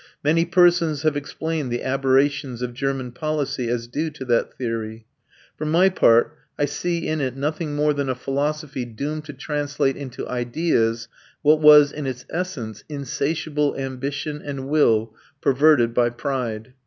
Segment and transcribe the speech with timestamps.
[0.23, 5.05] Many persons have explained the aberrations of German policy as due to that theory.
[5.59, 9.95] For my part, I see in it nothing more than a philosophy doomed to translate
[9.95, 11.07] into ideas
[11.43, 16.73] what was, in its essence, insatiable ambition and will perverted by pride.